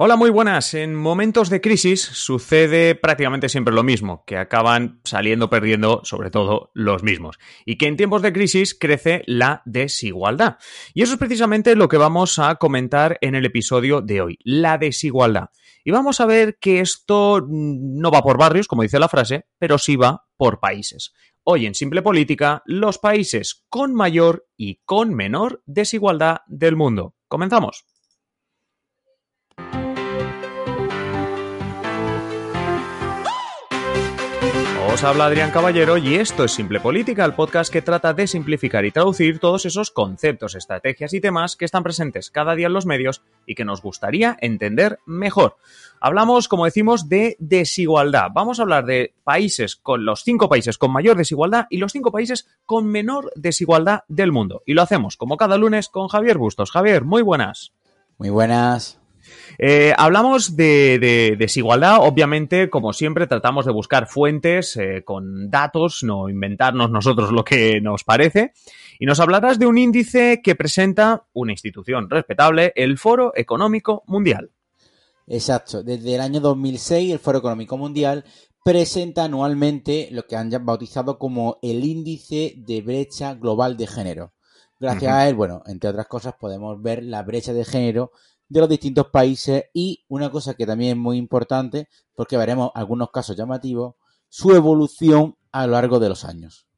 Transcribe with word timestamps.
Hola, 0.00 0.14
muy 0.14 0.30
buenas. 0.30 0.74
En 0.74 0.94
momentos 0.94 1.50
de 1.50 1.60
crisis 1.60 2.00
sucede 2.00 2.94
prácticamente 2.94 3.48
siempre 3.48 3.74
lo 3.74 3.82
mismo, 3.82 4.22
que 4.28 4.36
acaban 4.36 5.00
saliendo 5.02 5.50
perdiendo 5.50 6.02
sobre 6.04 6.30
todo 6.30 6.70
los 6.72 7.02
mismos. 7.02 7.40
Y 7.66 7.78
que 7.78 7.88
en 7.88 7.96
tiempos 7.96 8.22
de 8.22 8.32
crisis 8.32 8.76
crece 8.78 9.24
la 9.26 9.60
desigualdad. 9.64 10.58
Y 10.94 11.02
eso 11.02 11.14
es 11.14 11.18
precisamente 11.18 11.74
lo 11.74 11.88
que 11.88 11.96
vamos 11.96 12.38
a 12.38 12.54
comentar 12.54 13.18
en 13.22 13.34
el 13.34 13.44
episodio 13.44 14.00
de 14.00 14.20
hoy, 14.20 14.38
la 14.44 14.78
desigualdad. 14.78 15.50
Y 15.82 15.90
vamos 15.90 16.20
a 16.20 16.26
ver 16.26 16.58
que 16.60 16.78
esto 16.78 17.44
no 17.50 18.12
va 18.12 18.22
por 18.22 18.38
barrios, 18.38 18.68
como 18.68 18.82
dice 18.82 19.00
la 19.00 19.08
frase, 19.08 19.46
pero 19.58 19.78
sí 19.78 19.96
va 19.96 20.28
por 20.36 20.60
países. 20.60 21.12
Hoy 21.42 21.66
en 21.66 21.74
Simple 21.74 22.02
Política, 22.02 22.62
los 22.66 22.98
países 22.98 23.64
con 23.68 23.94
mayor 23.94 24.46
y 24.56 24.76
con 24.84 25.12
menor 25.12 25.60
desigualdad 25.66 26.42
del 26.46 26.76
mundo. 26.76 27.16
Comenzamos. 27.26 27.84
Os 34.90 35.04
habla 35.04 35.26
Adrián 35.26 35.50
Caballero 35.50 35.98
y 35.98 36.14
esto 36.14 36.44
es 36.44 36.52
Simple 36.52 36.80
Política, 36.80 37.22
el 37.26 37.34
podcast 37.34 37.70
que 37.70 37.82
trata 37.82 38.14
de 38.14 38.26
simplificar 38.26 38.86
y 38.86 38.90
traducir 38.90 39.38
todos 39.38 39.66
esos 39.66 39.90
conceptos, 39.90 40.54
estrategias 40.54 41.12
y 41.12 41.20
temas 41.20 41.56
que 41.56 41.66
están 41.66 41.82
presentes 41.82 42.30
cada 42.30 42.54
día 42.54 42.68
en 42.68 42.72
los 42.72 42.86
medios 42.86 43.22
y 43.44 43.54
que 43.54 43.66
nos 43.66 43.82
gustaría 43.82 44.38
entender 44.40 44.98
mejor. 45.04 45.56
Hablamos, 46.00 46.48
como 46.48 46.64
decimos, 46.64 47.08
de 47.10 47.36
desigualdad. 47.38 48.28
Vamos 48.32 48.58
a 48.58 48.62
hablar 48.62 48.86
de 48.86 49.12
países 49.24 49.76
con 49.76 50.06
los 50.06 50.24
cinco 50.24 50.48
países 50.48 50.78
con 50.78 50.90
mayor 50.90 51.18
desigualdad 51.18 51.66
y 51.68 51.76
los 51.76 51.92
cinco 51.92 52.10
países 52.10 52.48
con 52.64 52.86
menor 52.86 53.30
desigualdad 53.36 54.04
del 54.08 54.32
mundo. 54.32 54.62
Y 54.64 54.72
lo 54.72 54.80
hacemos 54.80 55.18
como 55.18 55.36
cada 55.36 55.58
lunes 55.58 55.90
con 55.90 56.08
Javier 56.08 56.38
Bustos. 56.38 56.70
Javier, 56.70 57.04
muy 57.04 57.20
buenas. 57.20 57.72
Muy 58.16 58.30
buenas. 58.30 58.98
Eh, 59.58 59.92
hablamos 59.96 60.56
de, 60.56 61.36
desigualdad, 61.38 61.98
obviamente, 62.00 62.68
como 62.68 62.92
siempre, 62.92 63.26
tratamos 63.26 63.64
de 63.66 63.72
buscar 63.72 64.06
fuentes 64.06 64.76
eh, 64.76 65.02
con 65.04 65.50
datos, 65.50 66.02
no 66.02 66.28
inventarnos 66.28 66.90
nosotros 66.90 67.32
lo 67.32 67.44
que 67.44 67.80
nos 67.80 68.04
parece. 68.04 68.52
Y 68.98 69.06
nos 69.06 69.20
hablarás 69.20 69.58
de 69.58 69.66
un 69.66 69.78
índice 69.78 70.40
que 70.42 70.54
presenta 70.54 71.26
una 71.32 71.52
institución 71.52 72.10
respetable, 72.10 72.72
el 72.76 72.98
Foro 72.98 73.32
Económico 73.34 74.02
Mundial. 74.06 74.50
Exacto. 75.26 75.82
Desde 75.82 76.14
el 76.14 76.20
año 76.20 76.40
2006, 76.40 77.12
el 77.12 77.18
Foro 77.18 77.38
Económico 77.38 77.76
Mundial 77.76 78.24
presenta 78.64 79.24
anualmente 79.24 80.08
lo 80.10 80.26
que 80.26 80.36
han 80.36 80.50
bautizado 80.60 81.18
como 81.18 81.58
el 81.62 81.84
índice 81.84 82.54
de 82.56 82.82
brecha 82.82 83.34
global 83.34 83.76
de 83.76 83.86
género. 83.86 84.32
Gracias 84.80 85.12
a 85.12 85.28
él, 85.28 85.34
bueno, 85.34 85.62
entre 85.66 85.90
otras 85.90 86.06
cosas, 86.06 86.34
podemos 86.38 86.80
ver 86.80 87.02
la 87.02 87.22
brecha 87.22 87.52
de 87.52 87.64
género 87.64 88.12
de 88.48 88.60
los 88.60 88.68
distintos 88.68 89.08
países 89.08 89.64
y 89.72 90.04
una 90.08 90.30
cosa 90.30 90.54
que 90.54 90.66
también 90.66 90.92
es 90.92 90.96
muy 90.96 91.18
importante, 91.18 91.88
porque 92.14 92.36
veremos 92.36 92.70
algunos 92.74 93.10
casos 93.10 93.36
llamativos, 93.36 93.94
su 94.28 94.52
evolución 94.54 95.36
a 95.52 95.66
lo 95.66 95.72
largo 95.72 95.98
de 95.98 96.08
los 96.08 96.24
años. 96.24 96.68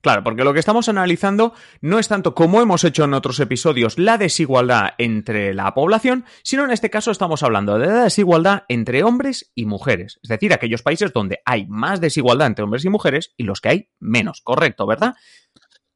Claro, 0.00 0.22
porque 0.22 0.44
lo 0.44 0.52
que 0.52 0.60
estamos 0.60 0.88
analizando 0.88 1.52
no 1.80 1.98
es 1.98 2.08
tanto 2.08 2.34
como 2.34 2.60
hemos 2.62 2.84
hecho 2.84 3.04
en 3.04 3.14
otros 3.14 3.40
episodios 3.40 3.98
la 3.98 4.18
desigualdad 4.18 4.90
entre 4.98 5.52
la 5.52 5.74
población, 5.74 6.24
sino 6.42 6.64
en 6.64 6.70
este 6.70 6.90
caso 6.90 7.10
estamos 7.10 7.42
hablando 7.42 7.78
de 7.78 7.86
la 7.86 8.04
desigualdad 8.04 8.64
entre 8.68 9.02
hombres 9.02 9.50
y 9.54 9.66
mujeres, 9.66 10.20
es 10.22 10.28
decir, 10.28 10.52
aquellos 10.52 10.82
países 10.82 11.12
donde 11.12 11.40
hay 11.44 11.66
más 11.66 12.00
desigualdad 12.00 12.46
entre 12.46 12.64
hombres 12.64 12.84
y 12.84 12.88
mujeres 12.88 13.34
y 13.36 13.44
los 13.44 13.60
que 13.60 13.68
hay 13.68 13.90
menos, 13.98 14.40
correcto, 14.42 14.86
¿verdad? 14.86 15.14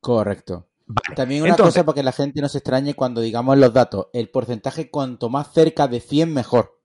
Correcto. 0.00 0.69
También 1.14 1.42
una 1.42 1.56
cosa 1.56 1.84
para 1.84 1.94
que 1.94 2.02
la 2.02 2.12
gente 2.12 2.40
no 2.40 2.48
se 2.48 2.58
extrañe 2.58 2.94
cuando 2.94 3.20
digamos 3.20 3.58
los 3.58 3.72
datos. 3.72 4.08
El 4.12 4.28
porcentaje 4.28 4.90
cuanto 4.90 5.28
más 5.28 5.52
cerca 5.52 5.88
de 5.88 6.00
100 6.00 6.32
mejor. 6.32 6.80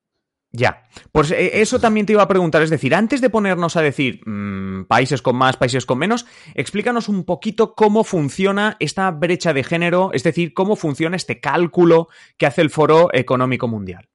Ya, 0.52 0.88
pues 1.12 1.32
eh, 1.32 1.62
eso 1.62 1.80
también 1.80 2.06
te 2.06 2.14
iba 2.14 2.22
a 2.22 2.30
preguntar, 2.30 2.62
es 2.62 2.70
decir, 2.70 2.96
antes 2.96 3.20
de 3.20 3.30
ponernos 3.30 3.76
a 3.76 3.82
decir 3.82 4.22
mm, 4.26 4.86
países 4.86 5.22
con 5.22 5.36
más, 5.36 5.58
países 5.58 5.86
con 5.86 5.98
menos, 5.98 6.26
explícanos 6.54 7.10
un 7.10 7.26
poquito 7.26 7.76
cómo 7.76 8.06
funciona 8.06 8.78
esta 8.80 9.12
brecha 9.12 9.54
de 9.54 9.66
género, 9.66 10.12
es 10.14 10.24
decir, 10.24 10.54
cómo 10.54 10.78
funciona 10.78 11.18
este 11.18 11.42
cálculo 11.42 12.08
que 12.38 12.46
hace 12.46 12.62
el 12.62 12.70
Foro 12.70 13.10
Económico 13.12 13.68
Mundial. 13.68 14.08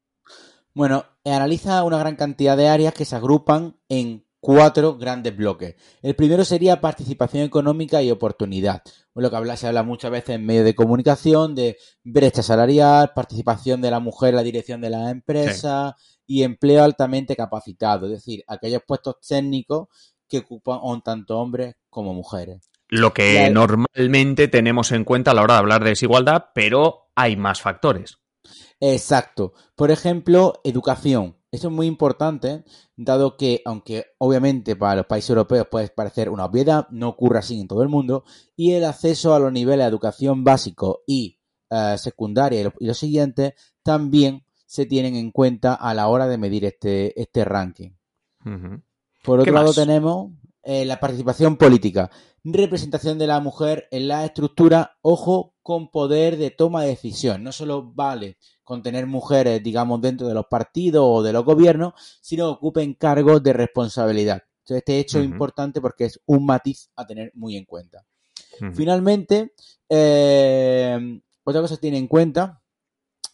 Bueno, 0.72 1.04
analiza 1.26 1.84
una 1.84 1.98
gran 1.98 2.16
cantidad 2.16 2.56
de 2.56 2.69
áreas 2.69 2.94
que 2.94 3.04
se 3.04 3.16
agrupan 3.16 3.76
en 3.91 4.25
cuatro 4.41 4.97
grandes 4.97 5.37
bloques. 5.37 5.77
El 6.03 6.17
primero 6.17 6.45
sería 6.45 6.81
participación 6.81 7.45
económica 7.45 8.03
y 8.03 8.11
oportunidad. 8.11 8.83
Lo 9.15 9.31
que 9.31 9.37
habla, 9.37 9.56
se 9.56 9.67
habla 9.67 9.83
muchas 9.83 10.11
veces 10.11 10.37
en 10.37 10.47
medios 10.47 10.65
de 10.65 10.75
comunicación 10.75 11.55
de 11.55 11.77
brecha 12.03 12.43
salarial, 12.43 13.12
participación 13.15 13.83
de 13.83 13.91
la 13.91 14.01
mujer 14.01 14.31
en 14.31 14.37
la 14.37 14.43
dirección 14.43 14.81
de 14.81 14.91
la 14.91 15.11
empresa 15.11 15.95
y 16.27 16.43
empleo 16.43 16.83
altamente 16.84 17.37
capacitado, 17.37 18.06
es 18.06 18.12
decir, 18.12 18.43
aquellos 18.47 18.83
puestos 18.87 19.17
técnicos 19.21 19.89
que 20.28 20.39
ocupan 20.39 20.81
tanto 21.05 21.39
hombres 21.39 21.75
como 21.91 22.15
mujeres. 22.15 22.71
Lo 22.89 23.12
que 23.12 23.51
normalmente 23.51 24.49
tenemos 24.49 24.91
en 24.93 25.05
cuenta 25.05 25.33
a 25.33 25.34
la 25.34 25.43
hora 25.43 25.55
de 25.55 25.61
hablar 25.61 25.84
de 25.84 25.91
desigualdad, 25.91 26.47
pero 26.55 27.11
hay 27.15 27.37
más 27.37 27.61
factores. 27.61 28.19
Exacto. 28.81 29.53
Por 29.75 29.91
ejemplo, 29.91 30.61
educación. 30.65 31.37
Eso 31.53 31.66
es 31.66 31.75
muy 31.75 31.87
importante, 31.87 32.65
dado 32.97 33.37
que, 33.37 33.61
aunque 33.65 34.06
obviamente 34.19 34.77
para 34.77 34.97
los 34.97 35.06
países 35.06 35.31
europeos 35.31 35.66
puede 35.69 35.88
parecer 35.88 36.31
una 36.31 36.44
obviedad, 36.44 36.87
no 36.91 37.09
ocurre 37.09 37.41
así 37.41 37.61
en 37.61 37.66
todo 37.66 37.83
el 37.83 37.88
mundo, 37.88 38.25
y 38.55 38.72
el 38.72 38.84
acceso 38.84 39.34
a 39.34 39.41
los 39.41 39.53
niveles 39.53 39.84
de 39.84 39.89
educación 39.89 40.44
básico 40.44 41.03
y 41.06 41.41
eh, 41.71 41.97
secundaria 41.99 42.72
y 42.78 42.87
los 42.87 42.99
siguientes 42.99 43.55
también 43.83 44.44
se 44.65 44.87
tienen 44.87 45.16
en 45.16 45.33
cuenta 45.33 45.75
a 45.75 45.93
la 45.94 46.06
hora 46.06 46.28
de 46.28 46.39
medir 46.39 46.65
este, 46.65 47.21
este 47.21 47.44
ranking. 47.44 47.91
Por 49.25 49.41
otro 49.41 49.53
lado 49.53 49.75
tenemos 49.75 50.31
eh, 50.62 50.84
la 50.84 51.00
participación 51.00 51.56
política, 51.56 52.10
representación 52.45 53.19
de 53.19 53.27
la 53.27 53.41
mujer 53.41 53.89
en 53.91 54.09
la 54.09 54.25
estructura, 54.25 54.99
ojo, 55.03 55.55
con 55.62 55.91
poder 55.91 56.37
de 56.37 56.51
toma 56.51 56.83
de 56.83 56.91
decisión. 56.91 57.43
No 57.43 57.53
solo 57.53 57.93
vale 57.93 58.39
con 58.65 58.83
tener 58.83 59.06
mujeres, 59.06 59.62
digamos, 59.62 60.01
dentro 60.01 60.28
de 60.28 60.34
los 60.34 60.47
partidos 60.47 61.05
o 61.06 61.23
de 61.23 61.33
los 61.33 61.45
gobiernos, 61.45 61.95
sino 62.21 62.47
que 62.47 62.56
ocupen 62.56 62.95
cargos 62.95 63.43
de 63.43 63.53
responsabilidad. 63.53 64.43
Entonces, 64.59 64.78
este 64.78 64.99
hecho 64.99 65.19
es 65.19 65.25
importante 65.25 65.81
porque 65.81 66.05
es 66.05 66.21
un 66.27 66.47
matiz 66.47 66.91
a 66.97 67.06
tener 67.06 67.33
muy 67.34 67.56
en 67.56 67.65
cuenta. 67.65 68.05
Finalmente, 68.75 69.55
eh, 69.89 71.21
otra 71.45 71.61
cosa 71.62 71.77
que 71.77 71.81
tiene 71.81 71.99
en 71.99 72.09
cuenta 72.09 72.62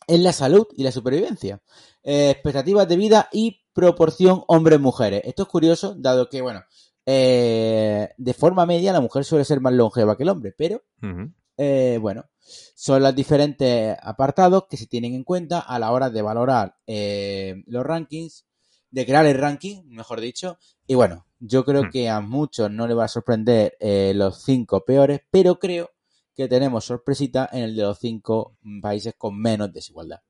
es 0.06 0.20
la 0.20 0.32
salud 0.32 0.66
y 0.76 0.84
la 0.84 0.92
supervivencia. 0.92 1.60
Eh, 2.02 2.30
expectativas 2.30 2.86
de 2.88 2.96
vida 2.96 3.28
y 3.32 3.62
proporción 3.72 4.44
hombres-mujeres. 4.46 5.22
Esto 5.24 5.42
es 5.42 5.48
curioso, 5.48 5.94
dado 5.98 6.28
que, 6.28 6.40
bueno, 6.40 6.62
eh, 7.06 8.10
de 8.16 8.34
forma 8.34 8.66
media 8.66 8.92
la 8.92 9.00
mujer 9.00 9.24
suele 9.24 9.44
ser 9.44 9.60
más 9.60 9.72
longeva 9.72 10.16
que 10.16 10.24
el 10.24 10.28
hombre, 10.28 10.54
pero, 10.56 10.82
bueno, 12.00 12.24
son 12.74 13.02
los 13.02 13.14
diferentes 13.14 13.96
apartados 14.02 14.66
que 14.68 14.76
se 14.76 14.86
tienen 14.86 15.14
en 15.14 15.24
cuenta 15.24 15.60
a 15.60 15.78
la 15.78 15.92
hora 15.92 16.10
de 16.10 16.22
valorar 16.22 16.76
eh, 16.86 17.62
los 17.66 17.84
rankings, 17.84 18.46
de 18.90 19.06
crear 19.06 19.26
el 19.26 19.38
ranking, 19.38 19.82
mejor 19.86 20.20
dicho. 20.20 20.58
Y 20.86 20.94
bueno, 20.94 21.26
yo 21.40 21.64
creo 21.64 21.90
que 21.90 22.08
a 22.08 22.20
muchos 22.20 22.70
no 22.70 22.86
les 22.86 22.96
va 22.96 23.04
a 23.04 23.08
sorprender 23.08 23.76
eh, 23.80 24.12
los 24.14 24.42
cinco 24.42 24.84
peores, 24.84 25.20
pero 25.30 25.58
creo 25.58 25.90
que 26.34 26.48
tenemos 26.48 26.84
sorpresita 26.84 27.48
en 27.52 27.62
el 27.62 27.76
de 27.76 27.82
los 27.82 27.98
cinco 27.98 28.56
países 28.80 29.14
con 29.16 29.40
menos 29.40 29.72
desigualdad. 29.72 30.20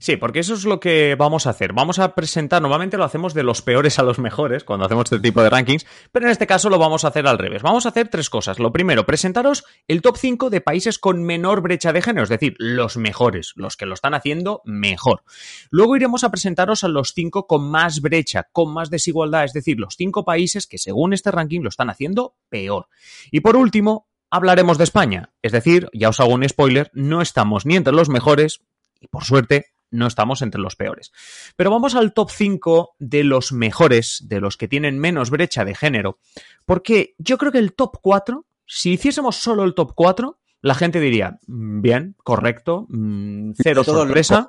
Sí, 0.00 0.16
porque 0.16 0.38
eso 0.38 0.54
es 0.54 0.64
lo 0.64 0.78
que 0.78 1.16
vamos 1.16 1.48
a 1.48 1.50
hacer. 1.50 1.72
Vamos 1.72 1.98
a 1.98 2.14
presentar, 2.14 2.62
normalmente 2.62 2.96
lo 2.96 3.04
hacemos 3.04 3.34
de 3.34 3.42
los 3.42 3.62
peores 3.62 3.98
a 3.98 4.04
los 4.04 4.20
mejores 4.20 4.62
cuando 4.62 4.86
hacemos 4.86 5.04
este 5.04 5.18
tipo 5.18 5.42
de 5.42 5.50
rankings, 5.50 5.86
pero 6.12 6.26
en 6.26 6.32
este 6.32 6.46
caso 6.46 6.70
lo 6.70 6.78
vamos 6.78 7.04
a 7.04 7.08
hacer 7.08 7.26
al 7.26 7.36
revés. 7.36 7.62
Vamos 7.62 7.84
a 7.84 7.88
hacer 7.88 8.08
tres 8.08 8.30
cosas. 8.30 8.60
Lo 8.60 8.72
primero, 8.72 9.06
presentaros 9.06 9.64
el 9.88 10.00
top 10.00 10.16
5 10.16 10.50
de 10.50 10.60
países 10.60 11.00
con 11.00 11.24
menor 11.24 11.62
brecha 11.62 11.92
de 11.92 12.00
género, 12.00 12.22
es 12.22 12.28
decir, 12.28 12.54
los 12.58 12.96
mejores, 12.96 13.52
los 13.56 13.76
que 13.76 13.86
lo 13.86 13.94
están 13.94 14.14
haciendo 14.14 14.62
mejor. 14.64 15.24
Luego 15.70 15.96
iremos 15.96 16.22
a 16.22 16.30
presentaros 16.30 16.84
a 16.84 16.88
los 16.88 17.12
5 17.12 17.48
con 17.48 17.68
más 17.68 18.00
brecha, 18.00 18.48
con 18.52 18.72
más 18.72 18.90
desigualdad, 18.90 19.44
es 19.44 19.52
decir, 19.52 19.80
los 19.80 19.96
5 19.96 20.24
países 20.24 20.68
que 20.68 20.78
según 20.78 21.12
este 21.12 21.32
ranking 21.32 21.62
lo 21.62 21.70
están 21.70 21.90
haciendo 21.90 22.36
peor. 22.48 22.86
Y 23.32 23.40
por 23.40 23.56
último, 23.56 24.06
hablaremos 24.30 24.78
de 24.78 24.84
España. 24.84 25.32
Es 25.42 25.50
decir, 25.50 25.88
ya 25.92 26.10
os 26.10 26.20
hago 26.20 26.34
un 26.34 26.48
spoiler, 26.48 26.88
no 26.94 27.20
estamos 27.20 27.66
ni 27.66 27.74
entre 27.74 27.92
los 27.92 28.08
mejores, 28.08 28.60
y 29.00 29.08
por 29.08 29.24
suerte 29.24 29.66
no 29.90 30.06
estamos 30.06 30.42
entre 30.42 30.60
los 30.60 30.76
peores. 30.76 31.12
Pero 31.56 31.70
vamos 31.70 31.94
al 31.94 32.12
top 32.12 32.30
5 32.30 32.96
de 32.98 33.24
los 33.24 33.52
mejores, 33.52 34.24
de 34.26 34.40
los 34.40 34.56
que 34.56 34.68
tienen 34.68 34.98
menos 34.98 35.30
brecha 35.30 35.64
de 35.64 35.74
género, 35.74 36.18
porque 36.66 37.14
yo 37.18 37.38
creo 37.38 37.52
que 37.52 37.58
el 37.58 37.74
top 37.74 37.98
4, 38.02 38.44
si 38.66 38.92
hiciésemos 38.92 39.36
solo 39.36 39.64
el 39.64 39.74
top 39.74 39.92
4, 39.94 40.38
la 40.60 40.74
gente 40.74 41.00
diría, 41.00 41.38
mm, 41.46 41.80
bien, 41.80 42.16
correcto, 42.22 42.86
mm, 42.88 43.52
cero 43.56 43.84
sorpresa. 43.84 44.48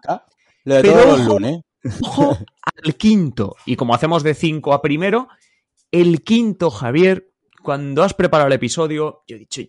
pero 0.64 1.16
ojo, 2.02 2.38
al 2.84 2.96
quinto, 2.96 3.56
y 3.66 3.76
como 3.76 3.94
hacemos 3.94 4.24
de 4.24 4.34
5 4.34 4.74
a 4.74 4.82
primero, 4.82 5.30
el 5.92 6.24
quinto, 6.24 6.70
Javier, 6.70 7.32
cuando 7.64 8.04
has 8.04 8.14
preparado 8.14 8.48
el 8.48 8.54
episodio, 8.54 9.24
yo 9.28 9.36
he 9.36 9.40
dicho, 9.40 9.62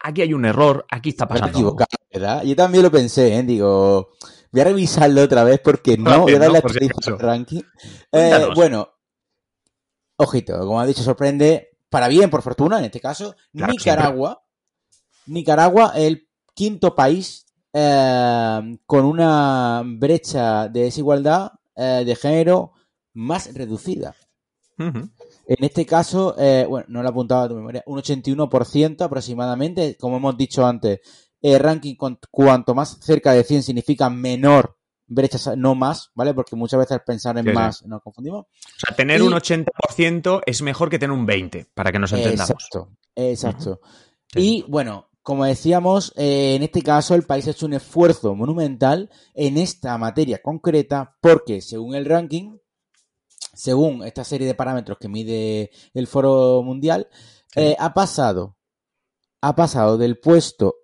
aquí 0.00 0.22
hay 0.22 0.34
un 0.34 0.44
error, 0.44 0.84
aquí 0.90 1.10
está 1.10 1.26
pasando. 1.26 1.58
Equivocado, 1.58 1.88
¿verdad? 2.12 2.42
Yo 2.44 2.56
también 2.56 2.84
lo 2.84 2.90
pensé, 2.90 3.36
¿eh? 3.36 3.42
digo, 3.42 4.10
Voy 4.52 4.60
a 4.60 4.64
revisarlo 4.64 5.22
otra 5.22 5.44
vez 5.44 5.60
porque 5.60 5.96
no, 5.96 6.20
voy 6.20 6.34
a 6.34 6.38
darle 6.38 6.60
no, 6.60 7.14
al 7.14 7.18
ranking. 7.18 7.62
Eh, 8.12 8.48
bueno, 8.54 8.88
ojito, 10.16 10.58
como 10.58 10.78
ha 10.78 10.86
dicho, 10.86 11.02
sorprende 11.02 11.70
para 11.88 12.08
bien, 12.08 12.30
por 12.30 12.42
fortuna, 12.42 12.78
en 12.78 12.84
este 12.86 13.00
caso, 13.00 13.34
Nicaragua. 13.52 14.44
Nicaragua, 15.26 15.92
el 15.94 16.28
quinto 16.54 16.94
país 16.94 17.46
eh, 17.72 18.78
con 18.86 19.04
una 19.04 19.82
brecha 19.84 20.68
de 20.68 20.84
desigualdad 20.84 21.52
eh, 21.74 22.02
de 22.04 22.14
género 22.16 22.72
más 23.14 23.52
reducida. 23.54 24.14
En 24.78 25.64
este 25.64 25.86
caso, 25.86 26.34
eh, 26.38 26.66
bueno, 26.68 26.86
no 26.88 27.02
lo 27.02 27.08
apuntaba 27.08 27.44
a 27.44 27.48
tu 27.48 27.54
memoria, 27.54 27.84
un 27.86 27.98
81% 28.00 29.02
aproximadamente, 29.02 29.96
como 29.96 30.16
hemos 30.16 30.36
dicho 30.36 30.66
antes, 30.66 31.00
el 31.42 31.58
ranking 31.58 31.96
cuanto 32.30 32.74
más 32.74 32.98
cerca 33.00 33.32
de 33.32 33.42
100 33.42 33.64
significa 33.64 34.08
menor 34.08 34.76
brechas, 35.06 35.50
no 35.56 35.74
más, 35.74 36.10
¿vale? 36.14 36.32
Porque 36.32 36.56
muchas 36.56 36.80
veces 36.80 37.00
pensar 37.04 37.36
en 37.36 37.52
más 37.52 37.84
nos 37.84 38.00
confundimos. 38.02 38.46
O 38.46 38.78
sea, 38.78 38.96
tener 38.96 39.22
un 39.22 39.32
80% 39.32 40.42
es 40.46 40.62
mejor 40.62 40.88
que 40.88 40.98
tener 40.98 41.16
un 41.16 41.26
20%, 41.26 41.68
para 41.74 41.92
que 41.92 41.98
nos 41.98 42.12
entendamos. 42.12 42.50
Exacto, 42.50 42.90
exacto. 43.14 43.80
Y 44.34 44.64
bueno, 44.68 45.10
como 45.22 45.44
decíamos, 45.44 46.12
eh, 46.16 46.54
en 46.54 46.62
este 46.62 46.82
caso 46.82 47.14
el 47.14 47.24
país 47.24 47.46
ha 47.46 47.50
hecho 47.50 47.66
un 47.66 47.74
esfuerzo 47.74 48.34
monumental 48.34 49.10
en 49.34 49.58
esta 49.58 49.98
materia 49.98 50.40
concreta 50.40 51.16
porque, 51.20 51.60
según 51.60 51.94
el 51.94 52.06
ranking, 52.06 52.56
según 53.52 54.04
esta 54.04 54.24
serie 54.24 54.46
de 54.46 54.54
parámetros 54.54 54.98
que 54.98 55.08
mide 55.08 55.70
el 55.92 56.06
Foro 56.06 56.62
Mundial, 56.62 57.08
eh, 57.54 57.76
ha 57.78 57.92
pasado 57.92 58.56
ha 59.42 59.56
pasado 59.56 59.98
del 59.98 60.18
puesto 60.18 60.76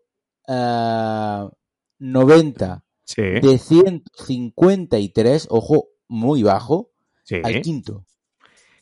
90 0.48 2.84
eh, 3.16 3.40
de 3.42 3.58
153, 3.58 5.48
ojo, 5.50 5.88
muy 6.08 6.42
bajo, 6.42 6.92
al 7.42 7.60
quinto. 7.60 8.06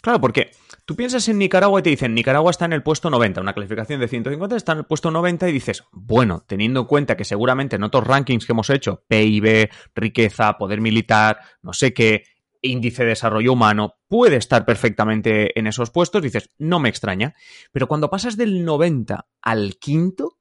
Claro, 0.00 0.20
porque 0.20 0.52
tú 0.84 0.94
piensas 0.94 1.28
en 1.28 1.38
Nicaragua 1.38 1.80
y 1.80 1.82
te 1.82 1.90
dicen, 1.90 2.14
Nicaragua 2.14 2.52
está 2.52 2.64
en 2.64 2.72
el 2.72 2.84
puesto 2.84 3.10
90, 3.10 3.40
una 3.40 3.54
calificación 3.54 3.98
de 3.98 4.06
150 4.06 4.54
está 4.54 4.72
en 4.72 4.78
el 4.78 4.84
puesto 4.84 5.10
90 5.10 5.48
y 5.48 5.52
dices, 5.52 5.82
bueno, 5.90 6.44
teniendo 6.46 6.80
en 6.80 6.86
cuenta 6.86 7.16
que 7.16 7.24
seguramente 7.24 7.74
en 7.74 7.82
otros 7.82 8.06
rankings 8.06 8.46
que 8.46 8.52
hemos 8.52 8.70
hecho, 8.70 9.02
PIB, 9.08 9.68
riqueza, 9.96 10.56
poder 10.58 10.80
militar, 10.80 11.40
no 11.60 11.72
sé 11.72 11.92
qué, 11.92 12.22
índice 12.62 13.02
de 13.02 13.10
desarrollo 13.10 13.52
humano, 13.52 13.94
puede 14.08 14.36
estar 14.36 14.64
perfectamente 14.64 15.58
en 15.58 15.66
esos 15.66 15.90
puestos, 15.90 16.22
dices, 16.22 16.50
no 16.58 16.78
me 16.78 16.88
extraña. 16.88 17.34
Pero 17.72 17.88
cuando 17.88 18.10
pasas 18.10 18.36
del 18.36 18.64
90 18.64 19.26
al 19.42 19.76
quinto, 19.78 20.35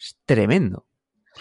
es 0.00 0.16
tremendo. 0.24 0.86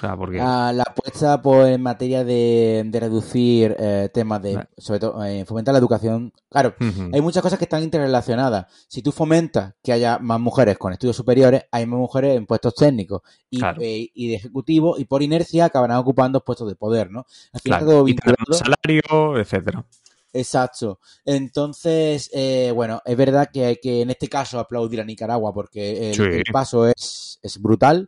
Ah, 0.01 0.71
la 0.73 0.83
apuesta 0.83 1.41
pues, 1.41 1.75
en 1.75 1.81
materia 1.81 2.23
de, 2.23 2.89
reducir 2.93 3.75
eh, 3.77 4.09
temas 4.13 4.41
de, 4.41 4.65
sobre 4.77 4.99
todo, 4.99 5.23
eh, 5.25 5.43
fomentar 5.45 5.73
la 5.73 5.79
educación. 5.79 6.31
Claro, 6.49 6.73
hay 6.79 7.21
muchas 7.21 7.43
cosas 7.43 7.59
que 7.59 7.65
están 7.65 7.83
interrelacionadas. 7.83 8.67
Si 8.87 9.01
tú 9.01 9.11
fomentas 9.11 9.73
que 9.83 9.91
haya 9.91 10.17
más 10.19 10.39
mujeres 10.39 10.77
con 10.77 10.93
estudios 10.93 11.15
superiores, 11.15 11.63
hay 11.71 11.85
más 11.85 11.99
mujeres 11.99 12.37
en 12.37 12.45
puestos 12.45 12.75
técnicos 12.75 13.21
y, 13.49 13.61
eh, 13.63 14.09
de 14.15 14.35
ejecutivo 14.35 14.95
y 14.97 15.05
por 15.05 15.21
inercia 15.21 15.65
acabarán 15.65 15.97
ocupando 15.97 16.43
puestos 16.43 16.69
de 16.69 16.75
poder, 16.75 17.11
¿no? 17.11 17.25
claro. 17.63 18.07
y 18.07 18.15
salario, 18.51 19.37
etcétera. 19.37 19.85
Exacto. 20.31 20.99
Entonces, 21.25 22.31
bueno, 22.73 23.01
es 23.03 23.17
verdad 23.17 23.49
que 23.51 23.65
hay 23.65 23.75
que 23.77 24.01
en 24.01 24.11
este 24.11 24.29
caso 24.29 24.59
aplaudir 24.59 25.01
a 25.01 25.03
Nicaragua 25.03 25.53
porque 25.53 26.11
el, 26.11 26.43
paso 26.53 26.87
es, 26.87 27.39
es 27.41 27.61
brutal. 27.61 28.07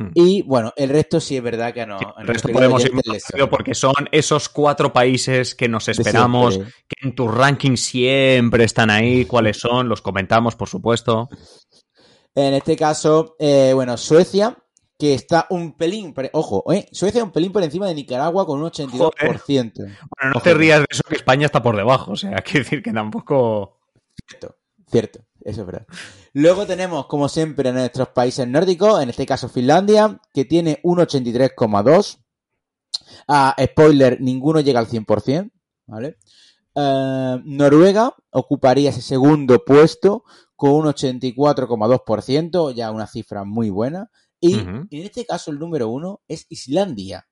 Hmm. 0.00 0.12
Y 0.14 0.40
bueno, 0.42 0.72
el 0.76 0.88
resto 0.88 1.20
sí 1.20 1.36
es 1.36 1.42
verdad 1.42 1.74
que 1.74 1.84
no. 1.84 1.98
el 2.18 2.26
resto 2.26 2.48
podemos 2.48 2.82
ir 2.82 2.92
porque 3.50 3.74
son 3.74 4.08
esos 4.10 4.48
cuatro 4.48 4.94
países 4.94 5.54
que 5.54 5.68
nos 5.68 5.88
esperamos, 5.88 6.56
que 6.56 7.06
en 7.06 7.14
tu 7.14 7.28
ranking 7.28 7.76
siempre 7.76 8.64
están 8.64 8.88
ahí. 8.88 9.26
¿Cuáles 9.26 9.58
son? 9.58 9.90
Los 9.90 10.00
comentamos, 10.00 10.56
por 10.56 10.70
supuesto. 10.70 11.28
En 12.34 12.54
este 12.54 12.76
caso, 12.76 13.36
eh, 13.38 13.72
bueno, 13.74 13.98
Suecia, 13.98 14.56
que 14.98 15.12
está 15.12 15.46
un 15.50 15.76
pelín, 15.76 16.14
ojo, 16.32 16.64
¿eh? 16.72 16.86
Suecia 16.92 17.22
un 17.22 17.32
pelín 17.32 17.52
por 17.52 17.62
encima 17.62 17.86
de 17.86 17.94
Nicaragua 17.94 18.46
con 18.46 18.58
un 18.58 18.70
82%. 18.70 19.72
Bueno, 19.76 20.34
no 20.34 20.40
te 20.40 20.54
rías 20.54 20.78
de 20.80 20.86
eso 20.88 21.02
que 21.06 21.16
España 21.16 21.44
está 21.44 21.62
por 21.62 21.76
debajo, 21.76 22.12
o 22.12 22.16
sea, 22.16 22.36
quiere 22.44 22.60
decir 22.60 22.82
que 22.82 22.92
tampoco... 22.92 23.76
Cierto, 24.26 24.56
cierto. 24.90 25.20
Eso 25.42 25.60
es 25.62 25.66
verdad. 25.66 25.86
Luego 26.32 26.66
tenemos, 26.66 27.06
como 27.06 27.28
siempre, 27.28 27.70
en 27.70 27.76
nuestros 27.76 28.08
países 28.08 28.46
nórdicos, 28.46 29.02
en 29.02 29.10
este 29.10 29.26
caso 29.26 29.48
Finlandia, 29.48 30.20
que 30.32 30.44
tiene 30.44 30.80
un 30.82 30.98
83,2. 30.98 32.18
Ah, 33.28 33.54
spoiler, 33.60 34.20
ninguno 34.20 34.60
llega 34.60 34.80
al 34.80 34.88
100%, 34.88 35.50
¿vale? 35.86 36.18
Eh, 36.74 37.40
Noruega 37.44 38.14
ocuparía 38.30 38.90
ese 38.90 39.02
segundo 39.02 39.64
puesto 39.64 40.24
con 40.56 40.72
un 40.72 40.86
84,2%, 40.86 42.74
ya 42.74 42.90
una 42.90 43.06
cifra 43.06 43.44
muy 43.44 43.70
buena. 43.70 44.10
Y 44.42 44.54
en 44.54 44.88
este 44.90 45.26
caso 45.26 45.50
el 45.50 45.58
número 45.58 45.88
uno 45.88 46.22
es 46.26 46.46
Islandia, 46.48 47.28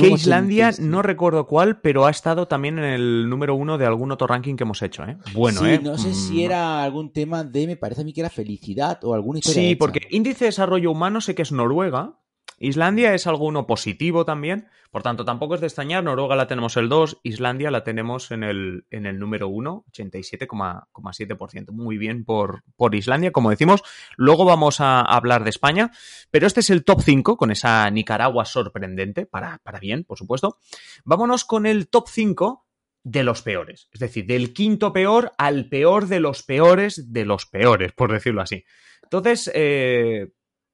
que 0.00 0.08
Islandia, 0.08 0.72
no 0.80 1.02
recuerdo 1.02 1.46
cuál, 1.46 1.80
pero 1.80 2.06
ha 2.06 2.10
estado 2.10 2.48
también 2.48 2.78
en 2.78 2.84
el 2.84 3.28
número 3.28 3.54
uno 3.54 3.78
de 3.78 3.86
algún 3.86 4.12
otro 4.12 4.26
ranking 4.26 4.56
que 4.56 4.64
hemos 4.64 4.82
hecho, 4.82 5.04
¿eh? 5.04 5.16
Bueno, 5.32 5.60
sí, 5.60 5.66
¿eh? 5.66 5.80
No 5.82 5.96
sé 5.98 6.14
si 6.14 6.34
mm. 6.34 6.40
era 6.40 6.82
algún 6.82 7.12
tema 7.12 7.44
de, 7.44 7.66
me 7.66 7.76
parece 7.76 8.02
a 8.02 8.04
mí 8.04 8.12
que 8.12 8.20
era 8.20 8.30
felicidad 8.30 8.98
o 9.04 9.14
alguna 9.14 9.38
historia. 9.38 9.62
Sí, 9.62 9.74
porque 9.76 10.06
índice 10.10 10.44
de 10.44 10.48
desarrollo 10.48 10.90
humano 10.90 11.20
sé 11.20 11.34
que 11.34 11.42
es 11.42 11.52
Noruega, 11.52 12.18
Islandia 12.58 13.14
es 13.14 13.26
alguno 13.26 13.66
positivo 13.66 14.24
también, 14.24 14.68
por 14.90 15.02
tanto 15.02 15.24
tampoco 15.24 15.54
es 15.54 15.60
de 15.60 15.66
extrañar, 15.66 16.02
Noruega 16.02 16.34
la 16.34 16.46
tenemos 16.46 16.76
el 16.76 16.88
2, 16.88 17.20
Islandia 17.22 17.70
la 17.70 17.84
tenemos 17.84 18.30
en 18.30 18.42
el, 18.42 18.86
en 18.90 19.06
el 19.06 19.18
número 19.18 19.48
1, 19.48 19.84
87,7%. 19.92 21.70
Muy 21.72 21.98
bien 21.98 22.24
por, 22.24 22.64
por 22.76 22.94
Islandia, 22.94 23.32
como 23.32 23.50
decimos. 23.50 23.82
Luego 24.16 24.44
vamos 24.44 24.80
a 24.80 25.00
hablar 25.00 25.44
de 25.44 25.50
España, 25.50 25.92
pero 26.30 26.46
este 26.46 26.60
es 26.60 26.70
el 26.70 26.84
top 26.84 27.02
5 27.02 27.36
con 27.36 27.50
esa 27.50 27.88
Nicaragua 27.90 28.44
sorprendente, 28.44 29.26
para, 29.26 29.58
para 29.58 29.78
bien, 29.78 30.04
por 30.04 30.18
supuesto. 30.18 30.58
Vámonos 31.04 31.44
con 31.44 31.66
el 31.66 31.88
top 31.88 32.08
5 32.08 32.64
de 33.04 33.22
los 33.22 33.42
peores, 33.42 33.88
es 33.92 34.00
decir, 34.00 34.26
del 34.26 34.52
quinto 34.52 34.92
peor 34.92 35.32
al 35.38 35.68
peor 35.68 36.08
de 36.08 36.20
los 36.20 36.42
peores 36.42 37.12
de 37.12 37.24
los 37.24 37.46
peores, 37.46 37.92
por 37.92 38.12
decirlo 38.12 38.42
así. 38.42 38.64
Entonces, 39.02 39.50
eh, 39.54 40.28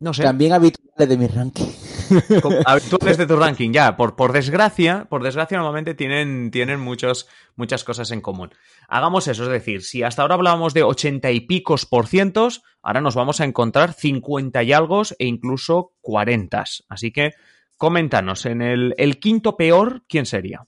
no 0.04 0.12
sé. 0.12 0.22
También 0.22 0.52
habituales 0.52 1.08
de 1.08 1.16
mi 1.16 1.26
ranking. 1.26 1.64
Habituales 2.66 3.16
de 3.16 3.26
tu 3.26 3.36
ranking, 3.36 3.72
ya. 3.72 3.96
Por, 3.96 4.14
por 4.14 4.32
desgracia, 4.32 5.06
por 5.08 5.22
desgracia, 5.22 5.56
normalmente 5.56 5.94
tienen, 5.94 6.50
tienen 6.50 6.78
muchos, 6.78 7.26
muchas 7.56 7.84
cosas 7.84 8.10
en 8.10 8.20
común. 8.20 8.50
Hagamos 8.86 9.26
eso, 9.28 9.44
es 9.44 9.48
decir, 9.48 9.82
si 9.82 10.02
hasta 10.02 10.20
ahora 10.20 10.34
hablábamos 10.34 10.74
de 10.74 10.82
ochenta 10.82 11.32
y 11.32 11.40
picos 11.40 11.86
por 11.86 12.06
cientos, 12.06 12.62
ahora 12.82 13.00
nos 13.00 13.14
vamos 13.14 13.40
a 13.40 13.44
encontrar 13.44 13.94
cincuenta 13.94 14.62
y 14.62 14.74
algo 14.74 15.00
e 15.18 15.24
incluso 15.26 15.94
cuarentas. 16.02 16.84
Así 16.90 17.10
que, 17.10 17.30
coméntanos, 17.78 18.44
en 18.44 18.60
el, 18.60 18.94
el 18.98 19.18
quinto 19.18 19.56
peor, 19.56 20.04
¿quién 20.06 20.26
sería? 20.26 20.66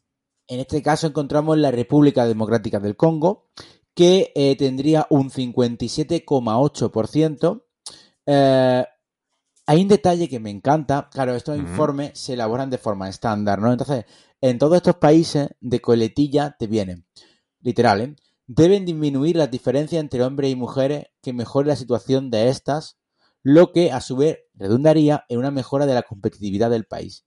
En 0.48 0.60
este 0.60 0.80
caso 0.80 1.08
encontramos 1.08 1.58
la 1.58 1.70
República 1.70 2.26
Democrática 2.26 2.80
del 2.80 2.96
Congo, 2.96 3.50
que 3.94 4.32
eh, 4.34 4.56
tendría 4.56 5.06
un 5.10 5.30
57,8%. 5.30 7.64
Eh, 8.26 8.84
hay 9.66 9.82
un 9.82 9.88
detalle 9.88 10.28
que 10.28 10.40
me 10.40 10.50
encanta. 10.50 11.08
Claro, 11.12 11.34
estos 11.34 11.58
informes 11.58 12.18
se 12.18 12.34
elaboran 12.34 12.70
de 12.70 12.78
forma 12.78 13.08
estándar, 13.08 13.60
¿no? 13.60 13.72
Entonces, 13.72 14.04
en 14.40 14.58
todos 14.58 14.76
estos 14.76 14.96
países 14.96 15.50
de 15.60 15.80
coletilla 15.80 16.56
te 16.58 16.66
vienen, 16.66 17.04
literal, 17.60 18.00
¿eh? 18.00 18.16
Deben 18.46 18.86
disminuir 18.86 19.34
las 19.36 19.50
diferencias 19.50 20.00
entre 20.00 20.22
hombres 20.22 20.52
y 20.52 20.54
mujeres 20.54 21.06
que 21.20 21.32
mejore 21.32 21.66
la 21.66 21.74
situación 21.74 22.30
de 22.30 22.48
estas, 22.48 22.96
lo 23.42 23.72
que 23.72 23.90
a 23.90 24.00
su 24.00 24.16
vez 24.16 24.38
redundaría 24.54 25.24
en 25.28 25.38
una 25.38 25.50
mejora 25.50 25.84
de 25.84 25.94
la 25.94 26.02
competitividad 26.02 26.70
del 26.70 26.84
país. 26.84 27.26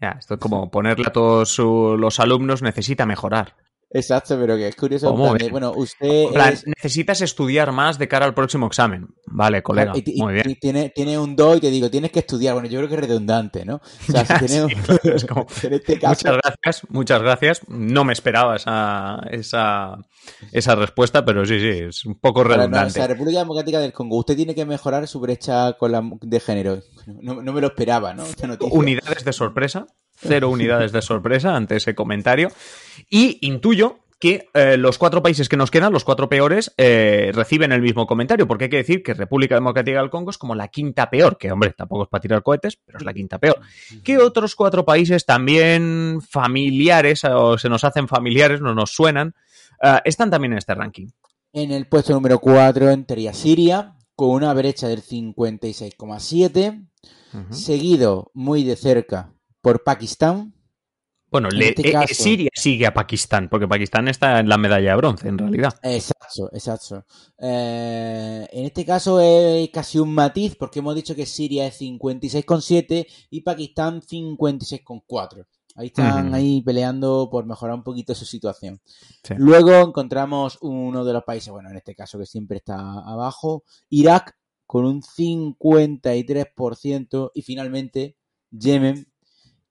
Ya, 0.00 0.16
esto 0.18 0.34
es 0.34 0.40
como 0.40 0.70
ponerle 0.70 1.06
a 1.06 1.12
todos 1.12 1.58
los 1.58 2.20
alumnos 2.20 2.60
necesita 2.60 3.06
mejorar. 3.06 3.56
Exacto, 3.94 4.36
pero 4.40 4.56
que 4.56 4.66
es 4.66 4.74
curioso. 4.74 5.12
bueno, 5.14 5.72
usted. 5.76 6.26
necesitas 6.66 7.20
estudiar 7.20 7.70
más 7.70 7.96
de 7.96 8.08
cara 8.08 8.26
al 8.26 8.34
próximo 8.34 8.66
examen. 8.66 9.06
Vale, 9.26 9.62
colega. 9.62 9.92
muy 10.16 10.34
bien. 10.34 10.58
tiene, 10.60 10.90
tiene 10.90 11.16
un 11.16 11.36
do 11.36 11.54
y 11.54 11.60
te 11.60 11.70
digo, 11.70 11.88
tienes 11.88 12.10
que 12.10 12.18
estudiar. 12.18 12.54
Bueno, 12.54 12.68
yo 12.68 12.80
creo 12.80 12.88
que 12.88 12.96
es 12.96 13.00
redundante, 13.02 13.64
¿no? 13.64 13.76
O 13.76 14.12
sea, 14.12 14.24
si 14.38 14.46
tiene 14.46 14.64
un... 14.64 14.70
este 15.70 16.00
Muchas 16.02 16.36
gracias, 16.42 16.86
muchas 16.90 17.22
gracias. 17.22 17.60
No 17.68 18.04
me 18.04 18.12
esperaba 18.12 18.56
esa, 18.56 19.20
esa, 19.30 19.96
esa 20.50 20.74
respuesta, 20.74 21.24
pero 21.24 21.46
sí, 21.46 21.60
sí, 21.60 21.68
es 21.68 22.04
un 22.04 22.18
poco 22.18 22.42
redundante. 22.42 22.88
o 22.88 22.90
sea, 22.90 23.06
República 23.06 23.38
Democrática 23.38 23.78
del 23.78 23.92
Congo, 23.92 24.18
usted 24.18 24.34
tiene 24.34 24.56
que 24.56 24.66
mejorar 24.66 25.06
su 25.06 25.20
brecha 25.20 25.74
con 25.74 25.92
la, 25.92 26.02
de 26.20 26.40
género. 26.40 26.80
No, 27.06 27.40
no 27.40 27.52
me 27.52 27.60
lo 27.60 27.68
esperaba, 27.68 28.12
¿no? 28.12 28.24
Unidades 28.72 29.24
de 29.24 29.32
sorpresa 29.32 29.86
cero 30.16 30.50
unidades 30.50 30.92
de 30.92 31.02
sorpresa 31.02 31.56
ante 31.56 31.76
ese 31.76 31.94
comentario. 31.94 32.50
Y 33.10 33.38
intuyo 33.46 34.04
que 34.24 34.48
eh, 34.54 34.78
los 34.78 34.96
cuatro 34.96 35.22
países 35.22 35.50
que 35.50 35.56
nos 35.58 35.70
quedan, 35.70 35.92
los 35.92 36.02
cuatro 36.04 36.30
peores, 36.30 36.72
eh, 36.78 37.30
reciben 37.34 37.72
el 37.72 37.82
mismo 37.82 38.06
comentario, 38.06 38.48
porque 38.48 38.64
hay 38.64 38.70
que 38.70 38.78
decir 38.78 39.02
que 39.02 39.12
República 39.12 39.54
Democrática 39.54 40.00
del 40.00 40.08
Congo 40.08 40.30
es 40.30 40.38
como 40.38 40.54
la 40.54 40.68
quinta 40.68 41.10
peor, 41.10 41.36
que 41.36 41.52
hombre, 41.52 41.74
tampoco 41.76 42.04
es 42.04 42.08
para 42.08 42.22
tirar 42.22 42.42
cohetes, 42.42 42.78
pero 42.82 42.96
es 42.96 43.04
la 43.04 43.12
quinta 43.12 43.38
peor. 43.38 43.60
¿Qué 44.02 44.16
otros 44.16 44.54
cuatro 44.54 44.86
países 44.86 45.26
también 45.26 46.20
familiares, 46.26 47.22
o 47.24 47.58
se 47.58 47.68
nos 47.68 47.84
hacen 47.84 48.08
familiares, 48.08 48.62
no 48.62 48.74
nos 48.74 48.92
suenan, 48.92 49.34
eh, 49.82 50.00
están 50.06 50.30
también 50.30 50.52
en 50.52 50.58
este 50.58 50.74
ranking? 50.74 51.08
En 51.52 51.70
el 51.70 51.86
puesto 51.86 52.14
número 52.14 52.38
4 52.38 52.90
entraría 52.90 53.34
Siria, 53.34 53.94
con 54.16 54.30
una 54.30 54.54
brecha 54.54 54.88
del 54.88 55.02
56,7, 55.02 56.88
seguido 57.50 58.30
muy 58.32 58.64
de 58.64 58.76
cerca 58.76 59.33
por 59.64 59.82
Pakistán, 59.82 60.54
bueno, 61.30 61.48
le, 61.48 61.70
este 61.70 61.88
eh, 61.88 62.14
Siria 62.14 62.50
sigue 62.54 62.86
a 62.86 62.92
Pakistán, 62.92 63.48
porque 63.48 63.66
Pakistán 63.66 64.08
está 64.08 64.38
en 64.38 64.46
la 64.48 64.58
medalla 64.58 64.90
de 64.90 64.96
bronce, 64.96 65.26
en 65.26 65.38
realidad. 65.38 65.74
Exacto, 65.82 66.50
exacto. 66.52 67.06
Eh, 67.38 68.46
en 68.52 68.66
este 68.66 68.84
caso 68.84 69.20
es 69.20 69.68
casi 69.70 69.98
un 69.98 70.14
matiz, 70.14 70.54
porque 70.54 70.80
hemos 70.80 70.94
dicho 70.94 71.16
que 71.16 71.26
Siria 71.26 71.66
es 71.66 71.80
56,7 71.80 73.06
y 73.30 73.40
Pakistán 73.40 74.02
56,4. 74.02 75.46
Ahí 75.76 75.86
están 75.86 76.32
ahí 76.34 76.62
peleando 76.62 77.28
por 77.28 77.46
mejorar 77.46 77.74
un 77.74 77.82
poquito 77.82 78.14
su 78.14 78.24
situación. 78.26 78.80
Luego 79.38 79.72
encontramos 79.80 80.58
uno 80.60 81.04
de 81.04 81.14
los 81.14 81.24
países, 81.24 81.50
bueno, 81.50 81.68
en 81.70 81.78
este 81.78 81.96
caso 81.96 82.16
que 82.18 82.26
siempre 82.26 82.58
está 82.58 82.76
abajo, 82.76 83.64
Irak 83.88 84.36
con 84.66 84.84
un 84.84 85.02
53% 85.02 87.30
y 87.34 87.42
finalmente 87.42 88.16
Yemen 88.50 89.13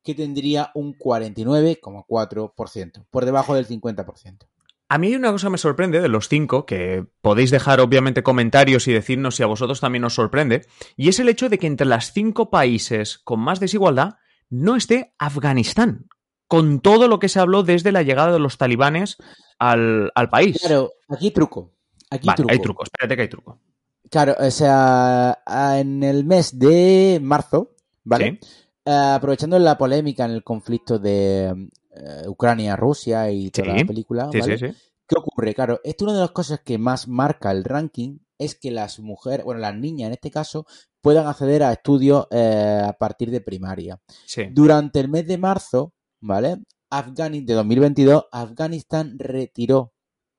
que 0.04 0.16
tendría 0.16 0.72
un 0.74 0.98
49,4%, 0.98 3.06
por 3.10 3.26
debajo 3.26 3.56
del 3.56 3.68
50%. 3.68 4.48
A 4.90 4.98
mí 5.00 5.08
hay 5.08 5.16
una 5.16 5.32
cosa 5.32 5.48
que 5.48 5.52
me 5.52 5.58
sorprende 5.58 6.02
de 6.02 6.10
los 6.10 6.28
cinco, 6.28 6.68
que 6.68 7.06
podéis 7.22 7.50
dejar 7.50 7.80
obviamente 7.80 8.22
comentarios 8.22 8.88
y 8.88 8.94
decirnos 8.94 9.36
si 9.36 9.42
a 9.44 9.48
vosotros 9.48 9.80
también 9.80 10.04
os 10.04 10.14
sorprende, 10.14 10.68
y 10.96 11.10
es 11.10 11.20
el 11.20 11.30
hecho 11.30 11.50
de 11.50 11.58
que 11.58 11.66
entre 11.68 11.88
las 11.88 12.14
cinco 12.14 12.52
países 12.52 13.18
con 13.18 13.40
más 13.40 13.60
desigualdad 13.60 14.18
no 14.50 14.76
esté 14.76 15.16
Afganistán, 15.18 16.10
con 16.48 16.80
todo 16.80 17.08
lo 17.08 17.18
que 17.18 17.30
se 17.30 17.40
habló 17.40 17.64
desde 17.64 17.92
la 17.92 18.04
llegada 18.04 18.34
de 18.34 18.40
los 18.40 18.60
talibanes 18.60 19.18
al, 19.58 20.12
país. 20.30 20.60
Claro, 20.60 20.92
aquí 21.10 21.32
truco. 21.32 21.74
Aquí 22.12 22.28
truco. 22.36 22.52
Hay 22.52 22.60
truco, 22.60 22.84
espérate 22.84 23.16
que 23.16 23.22
hay 23.24 23.30
truco. 23.30 23.60
Claro, 24.12 24.36
o 24.38 24.52
sea, 24.52 25.40
en 25.80 26.04
el 26.04 26.24
mes 26.24 26.60
de 26.60 27.20
marzo, 27.20 27.72
¿vale? 28.04 28.28
Eh, 28.28 28.40
aprovechando 28.86 29.58
la 29.60 29.78
polémica 29.78 30.26
en 30.26 30.32
el 30.32 30.44
conflicto 30.44 31.00
de 31.00 31.70
eh, 31.96 32.28
Ucrania-Rusia 32.28 33.32
y 33.32 33.50
toda 33.52 33.76
la 33.76 33.86
película, 33.86 34.30
¿qué 34.32 35.16
ocurre? 35.16 35.54
Claro, 35.54 35.80
esto 35.84 36.06
una 36.06 36.14
de 36.14 36.22
las 36.22 36.32
cosas 36.32 36.62
que 36.62 36.78
más 36.78 37.08
marca 37.08 37.52
el 37.52 37.64
ranking 37.64 38.20
es 38.38 38.56
que 38.56 38.72
las 38.72 39.00
mujeres, 39.00 39.46
bueno, 39.46 39.62
las 39.62 39.76
niñas 39.76 40.08
en 40.08 40.14
este 40.14 40.32
caso, 40.32 40.66
puedan 41.02 41.28
acceder 41.28 41.64
a 41.64 41.74
estudios 41.74 42.28
eh, 42.32 42.82
a 42.86 42.94
partir 42.94 43.30
de 43.32 43.42
primaria. 43.42 44.00
Durante 44.52 45.00
el 45.00 45.10
mes 45.10 45.28
de 45.28 45.38
marzo, 45.38 45.94
¿vale? 46.20 46.58
Afganistán, 46.90 47.46
de 47.46 47.54
2022, 47.54 48.26
Afganistán 48.32 49.18
retiró 49.18 49.94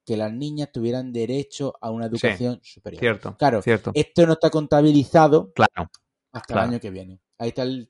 que 0.04 0.16
las 0.16 0.32
niñas 0.32 0.70
tuvieran 0.72 1.12
derecho 1.12 1.74
a 1.80 1.90
una 1.90 2.06
educación 2.06 2.60
superior. 2.62 3.00
Cierto. 3.00 3.36
Claro, 3.38 3.62
cierto. 3.62 3.90
esto 3.94 4.26
no 4.26 4.34
está 4.34 4.50
contabilizado 4.50 5.52
claro, 5.52 5.90
hasta 6.32 6.54
el 6.54 6.60
año 6.60 6.80
que 6.80 6.90
viene. 6.90 7.20
Ahí 7.38 7.48
está 7.48 7.62
el 7.62 7.88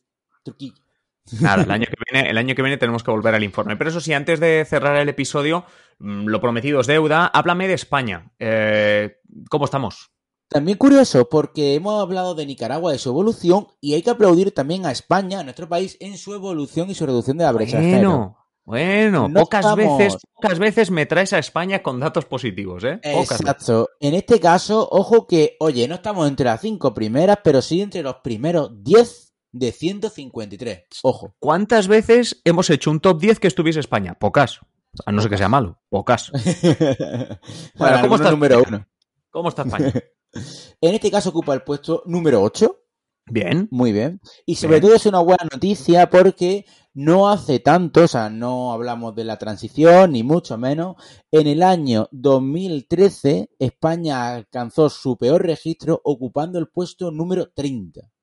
Nada, 1.40 1.62
el 1.62 1.70
año, 1.70 1.86
que 1.86 1.96
viene, 2.10 2.30
el 2.30 2.36
año 2.36 2.54
que 2.54 2.62
viene 2.62 2.76
tenemos 2.76 3.02
que 3.02 3.10
volver 3.10 3.34
al 3.34 3.44
informe. 3.44 3.76
Pero 3.76 3.90
eso 3.90 4.00
sí, 4.00 4.12
antes 4.12 4.40
de 4.40 4.64
cerrar 4.68 4.96
el 4.96 5.08
episodio, 5.08 5.64
mm, 5.98 6.26
lo 6.26 6.40
prometido 6.40 6.80
es 6.80 6.86
deuda. 6.86 7.26
Háblame 7.26 7.66
de 7.66 7.74
España. 7.74 8.32
Eh, 8.38 9.16
¿Cómo 9.48 9.64
estamos? 9.64 10.10
También 10.48 10.76
curioso, 10.76 11.28
porque 11.28 11.74
hemos 11.74 12.00
hablado 12.02 12.34
de 12.34 12.44
Nicaragua, 12.44 12.92
de 12.92 12.98
su 12.98 13.08
evolución, 13.08 13.66
y 13.80 13.94
hay 13.94 14.02
que 14.02 14.10
aplaudir 14.10 14.52
también 14.52 14.84
a 14.84 14.92
España, 14.92 15.40
a 15.40 15.44
nuestro 15.44 15.68
país, 15.68 15.96
en 16.00 16.18
su 16.18 16.34
evolución 16.34 16.90
y 16.90 16.94
su 16.94 17.06
reducción 17.06 17.38
de 17.38 17.44
la 17.44 17.52
brecha. 17.52 17.80
Bueno, 17.80 18.36
bueno, 18.66 19.30
pocas, 19.32 19.74
veces, 19.74 20.16
pocas 20.34 20.58
veces 20.58 20.90
me 20.90 21.06
traes 21.06 21.32
a 21.32 21.38
España 21.38 21.82
con 21.82 21.98
datos 21.98 22.26
positivos, 22.26 22.84
¿eh? 22.84 23.00
Exacto. 23.02 23.90
En 23.98 24.14
este 24.14 24.38
caso, 24.38 24.86
ojo 24.90 25.26
que, 25.26 25.56
oye, 25.60 25.88
no 25.88 25.96
estamos 25.96 26.28
entre 26.28 26.46
las 26.46 26.60
cinco 26.60 26.92
primeras, 26.92 27.38
pero 27.42 27.60
sí 27.60 27.80
entre 27.80 28.02
los 28.02 28.16
primeros 28.16 28.70
diez 28.82 29.23
de 29.54 29.70
153. 29.70 30.84
Ojo. 31.02 31.34
¿Cuántas 31.38 31.86
veces 31.86 32.42
hemos 32.44 32.68
hecho 32.70 32.90
un 32.90 33.00
top 33.00 33.20
10 33.20 33.38
que 33.38 33.46
estuviese 33.46 33.80
España? 33.80 34.14
Pocas. 34.14 34.60
A 35.06 35.12
no 35.12 35.22
ser 35.22 35.30
que 35.30 35.38
sea 35.38 35.48
malo. 35.48 35.78
Pocas. 35.88 36.30
bueno, 37.78 38.00
¿cómo 38.02 38.16
está 38.16 38.30
número 38.30 38.62
uno? 38.66 38.86
¿Cómo 39.30 39.48
está 39.48 39.62
España? 39.62 39.92
en 40.80 40.94
este 40.94 41.10
caso 41.10 41.30
ocupa 41.30 41.54
el 41.54 41.62
puesto 41.62 42.02
número 42.06 42.42
8. 42.42 42.80
Bien. 43.26 43.68
Muy 43.70 43.92
bien. 43.92 44.20
Y 44.44 44.56
sobre 44.56 44.80
todo 44.80 44.94
es 44.94 45.06
una 45.06 45.20
buena 45.20 45.46
noticia 45.50 46.10
porque 46.10 46.66
no 46.92 47.30
hace 47.30 47.60
tanto, 47.60 48.04
o 48.04 48.08
sea, 48.08 48.28
no 48.28 48.72
hablamos 48.72 49.14
de 49.14 49.24
la 49.24 49.38
transición, 49.38 50.12
ni 50.12 50.24
mucho 50.24 50.58
menos. 50.58 50.96
En 51.30 51.46
el 51.46 51.62
año 51.62 52.08
2013, 52.10 53.50
España 53.58 54.34
alcanzó 54.34 54.90
su 54.90 55.16
peor 55.16 55.46
registro 55.46 56.00
ocupando 56.04 56.58
el 56.58 56.68
puesto 56.68 57.10
número 57.10 57.50
30. 57.52 58.13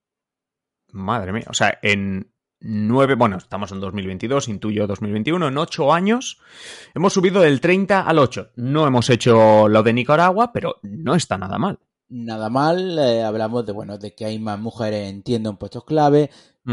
Madre 0.92 1.32
mía. 1.32 1.46
O 1.50 1.54
sea, 1.54 1.78
en 1.82 2.32
nueve, 2.62 3.16
bueno, 3.16 3.38
estamos 3.38 3.72
en 3.72 3.80
2022, 3.80 4.48
intuyo 4.48 4.88
2021, 4.88 5.48
en 5.48 5.58
ocho 5.58 5.94
años 5.94 6.40
hemos 6.94 7.14
subido 7.14 7.42
del 7.42 7.60
30 7.60 8.02
al 8.02 8.20
8. 8.20 8.52
No 8.56 8.88
hemos 8.88 9.10
hecho 9.10 9.68
lo 9.68 9.84
de 9.84 9.94
Nicaragua, 9.94 10.52
pero 10.54 10.78
no 10.84 11.16
está 11.16 11.38
nada 11.38 11.58
mal. 11.58 11.80
Nada 12.10 12.50
mal, 12.50 13.00
eh, 13.00 13.24
hablamos 13.24 13.66
de 13.66 13.72
bueno, 13.72 13.98
de 13.98 14.14
que 14.14 14.26
hay 14.26 14.38
más 14.38 14.60
mujeres 14.60 15.10
en 15.26 15.56
puestos 15.56 15.86
clave, 15.86 16.30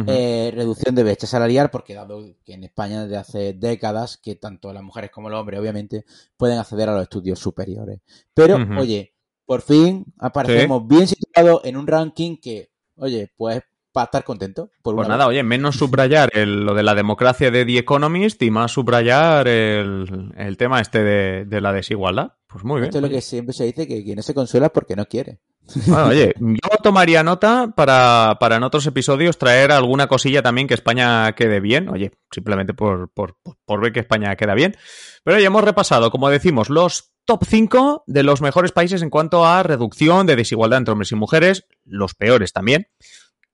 eh, 0.06 0.50
reducción 0.52 0.96
de 0.96 1.04
brecha 1.04 1.28
salarial, 1.28 1.70
porque 1.70 1.94
dado 1.94 2.20
que 2.44 2.54
en 2.54 2.64
España 2.64 3.04
desde 3.04 3.16
hace 3.16 3.52
décadas 3.54 4.18
que 4.18 4.34
tanto 4.34 4.72
las 4.72 4.82
mujeres 4.82 5.10
como 5.12 5.30
los 5.30 5.38
hombres, 5.38 5.60
obviamente, 5.60 6.04
pueden 6.36 6.58
acceder 6.58 6.88
a 6.88 6.94
los 6.94 7.02
estudios 7.04 7.38
superiores. 7.38 8.00
Pero, 8.34 8.58
oye, 8.78 9.14
por 9.46 9.62
fin 9.62 10.04
aparecemos 10.18 10.86
bien 10.86 11.06
situados 11.06 11.60
en 11.64 11.76
un 11.76 11.86
ranking 11.86 12.36
que, 12.38 12.72
oye, 12.96 13.32
pues 13.36 13.62
para 13.98 14.04
estar 14.04 14.22
contento. 14.22 14.70
pues 14.80 15.08
nada, 15.08 15.26
oye, 15.26 15.42
menos 15.42 15.74
subrayar 15.74 16.30
lo 16.36 16.72
de 16.72 16.84
la 16.84 16.94
democracia 16.94 17.50
de 17.50 17.64
The 17.64 17.78
Economist 17.78 18.40
y 18.42 18.50
más 18.52 18.70
subrayar 18.70 19.48
el, 19.48 20.56
tema 20.56 20.80
este 20.80 21.02
de, 21.02 21.60
la 21.60 21.72
desigualdad. 21.72 22.34
Pues 22.46 22.64
muy 22.64 22.76
bien. 22.76 22.90
Esto 22.90 22.98
es 22.98 23.02
lo 23.02 23.08
que 23.08 23.20
siempre 23.20 23.52
se 23.52 23.64
dice, 23.64 23.88
que 23.88 24.04
quien 24.04 24.14
no 24.14 24.22
se 24.22 24.34
consuela 24.34 24.66
es 24.66 24.72
porque 24.72 24.94
no 24.94 25.06
quiere. 25.06 25.40
Bueno, 25.86 26.06
oye, 26.06 26.32
yo 26.38 26.78
tomaría 26.80 27.24
nota 27.24 27.72
para, 27.74 28.38
en 28.40 28.62
otros 28.62 28.86
episodios 28.86 29.36
traer 29.36 29.72
alguna 29.72 30.06
cosilla 30.06 30.42
también 30.42 30.68
que 30.68 30.74
España 30.74 31.32
quede 31.32 31.58
bien. 31.58 31.88
Oye, 31.88 32.12
simplemente 32.30 32.74
por, 32.74 33.10
por, 33.10 33.36
por 33.64 33.80
ver 33.80 33.92
que 33.92 34.00
España 34.00 34.36
queda 34.36 34.54
bien. 34.54 34.76
Pero 35.24 35.40
ya 35.40 35.48
hemos 35.48 35.64
repasado, 35.64 36.12
como 36.12 36.30
decimos, 36.30 36.70
los 36.70 37.10
top 37.24 37.44
5 37.44 38.04
de 38.06 38.22
los 38.22 38.42
mejores 38.42 38.70
países 38.70 39.02
en 39.02 39.10
cuanto 39.10 39.44
a 39.44 39.64
reducción 39.64 40.28
de 40.28 40.36
desigualdad 40.36 40.78
entre 40.78 40.92
hombres 40.92 41.10
y 41.10 41.16
mujeres, 41.16 41.66
los 41.84 42.14
peores 42.14 42.52
también 42.52 42.86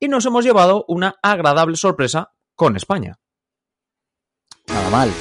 y 0.05 0.07
nos 0.07 0.25
hemos 0.25 0.45
llevado 0.45 0.85
una 0.87 1.15
agradable 1.23 1.75
sorpresa 1.75 2.31
con 2.55 2.75
España. 2.75 3.17
Nada 4.67 4.89
mal. 4.91 5.11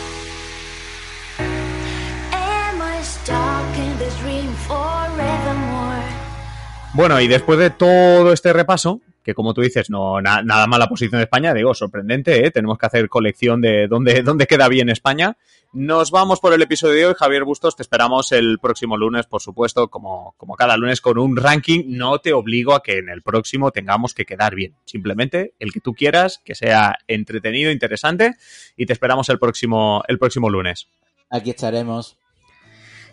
Bueno, 6.92 7.20
y 7.20 7.26
después 7.26 7.58
de 7.58 7.70
todo 7.70 8.32
este 8.32 8.52
repaso, 8.52 9.00
que 9.25 9.35
como 9.35 9.54
tú 9.54 9.62
dices, 9.62 9.88
no 9.88 10.21
nada 10.21 10.66
más 10.66 10.78
la 10.78 10.87
posición 10.87 11.19
de 11.19 11.25
España, 11.25 11.54
digo, 11.54 11.75
sorprendente, 11.75 12.47
¿eh? 12.47 12.50
tenemos 12.50 12.78
que 12.78 12.87
hacer 12.87 13.09
colección 13.09 13.61
de 13.61 13.88
dónde, 13.88 14.23
dónde 14.23 14.47
queda 14.47 14.69
bien 14.69 14.90
España. 14.90 15.37
Nos 15.73 16.12
vamos 16.12 16.38
por 16.38 16.52
el 16.52 16.62
episodio 16.62 16.95
de 16.95 17.07
hoy. 17.07 17.14
Javier 17.19 17.45
Bustos, 17.45 17.75
te 17.75 17.83
esperamos 17.83 18.31
el 18.31 18.59
próximo 18.61 18.97
lunes, 18.97 19.26
por 19.26 19.40
supuesto, 19.40 19.88
como, 19.88 20.35
como 20.37 20.54
cada 20.54 20.76
lunes 20.76 21.00
con 21.00 21.19
un 21.19 21.37
ranking. 21.37 21.85
No 21.88 22.19
te 22.19 22.33
obligo 22.33 22.75
a 22.75 22.83
que 22.83 22.99
en 22.99 23.09
el 23.09 23.23
próximo 23.23 23.73
tengamos 23.73 24.14
que 24.14 24.26
quedar 24.26 24.54
bien. 24.54 24.76
Simplemente 24.85 25.54
el 25.59 25.73
que 25.73 25.81
tú 25.81 25.95
quieras, 25.95 26.40
que 26.45 26.54
sea 26.54 26.99
entretenido, 27.09 27.73
interesante, 27.73 28.35
y 28.76 28.87
te 28.87 28.93
esperamos 28.93 29.28
el 29.31 29.40
próximo, 29.40 30.04
el 30.07 30.19
próximo 30.19 30.49
lunes. 30.49 30.87
Aquí 31.31 31.50
estaremos. 31.50 32.19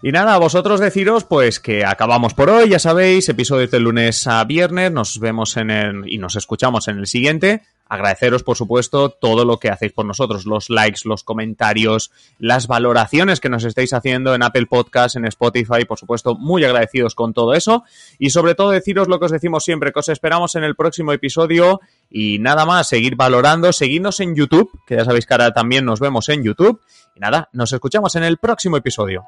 Y 0.03 0.11
nada, 0.11 0.33
a 0.33 0.39
vosotros 0.39 0.79
deciros 0.79 1.25
pues 1.25 1.59
que 1.59 1.85
acabamos 1.85 2.33
por 2.33 2.49
hoy, 2.49 2.69
ya 2.69 2.79
sabéis, 2.79 3.29
episodios 3.29 3.69
de 3.69 3.79
lunes 3.79 4.25
a 4.25 4.43
viernes, 4.45 4.91
nos 4.91 5.19
vemos 5.19 5.57
en 5.57 5.69
el 5.69 6.11
y 6.11 6.17
nos 6.17 6.35
escuchamos 6.35 6.87
en 6.87 6.97
el 6.97 7.05
siguiente. 7.05 7.61
agradeceros, 7.87 8.41
por 8.41 8.57
supuesto, 8.57 9.09
todo 9.09 9.45
lo 9.45 9.59
que 9.59 9.69
hacéis 9.69 9.91
por 9.91 10.05
nosotros, 10.05 10.47
los 10.47 10.71
likes, 10.71 11.01
los 11.03 11.23
comentarios, 11.23 12.09
las 12.39 12.65
valoraciones 12.65 13.39
que 13.39 13.49
nos 13.49 13.63
estáis 13.63 13.93
haciendo 13.93 14.33
en 14.33 14.41
Apple 14.41 14.65
Podcast, 14.65 15.17
en 15.17 15.25
Spotify, 15.25 15.85
por 15.87 15.99
supuesto, 15.99 16.33
muy 16.33 16.63
agradecidos 16.63 17.13
con 17.13 17.33
todo 17.33 17.53
eso. 17.53 17.83
Y 18.17 18.31
sobre 18.31 18.55
todo 18.55 18.71
deciros 18.71 19.07
lo 19.07 19.19
que 19.19 19.25
os 19.25 19.31
decimos 19.31 19.63
siempre, 19.63 19.91
que 19.91 19.99
os 19.99 20.09
esperamos 20.09 20.55
en 20.55 20.63
el 20.63 20.75
próximo 20.75 21.13
episodio. 21.13 21.79
Y 22.09 22.39
nada 22.39 22.65
más, 22.65 22.87
seguir 22.87 23.15
valorando, 23.15 23.71
seguidnos 23.71 24.19
en 24.19 24.35
YouTube, 24.35 24.71
que 24.87 24.95
ya 24.95 25.05
sabéis 25.05 25.27
que 25.27 25.33
ahora 25.35 25.53
también 25.53 25.85
nos 25.85 25.99
vemos 25.99 26.27
en 26.29 26.43
YouTube. 26.43 26.81
Y 27.15 27.19
nada, 27.19 27.49
nos 27.53 27.71
escuchamos 27.71 28.15
en 28.15 28.23
el 28.23 28.37
próximo 28.37 28.77
episodio. 28.77 29.25